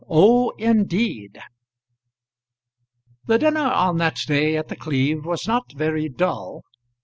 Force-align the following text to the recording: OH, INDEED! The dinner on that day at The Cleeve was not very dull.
OH, 0.09 0.49
INDEED! 0.57 1.37
The 3.27 3.37
dinner 3.37 3.67
on 3.71 3.97
that 3.99 4.17
day 4.25 4.57
at 4.57 4.67
The 4.67 4.75
Cleeve 4.75 5.25
was 5.25 5.47
not 5.47 5.73
very 5.75 6.09
dull. 6.09 6.63